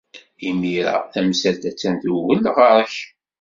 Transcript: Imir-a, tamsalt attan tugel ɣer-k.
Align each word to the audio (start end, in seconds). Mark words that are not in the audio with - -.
Imir-a, 0.47 0.95
tamsalt 1.11 1.63
attan 1.69 1.95
tugel 2.01 2.41
ɣer-k. 2.57 2.95